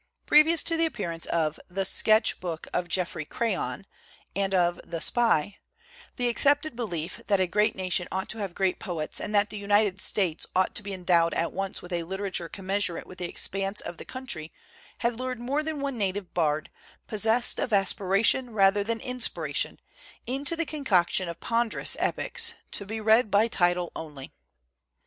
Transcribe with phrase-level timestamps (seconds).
[0.25, 3.85] Previous to the appearance of the 'Sketch Book of Geoffrey Cray on'
[4.35, 5.57] and of the 'Spy,'
[6.15, 9.51] the accepted belief that a great na tion ought to have great poets, and that
[9.51, 13.29] the United States ought to be endowed at once with a literature commensurate with the
[13.29, 14.51] expanse of the country,
[14.97, 16.71] had lured more than one native bard,
[17.05, 19.77] possest of aspiration rather than inspira tion,
[20.25, 24.33] into the concoction of ponderous epics, to be read by title only.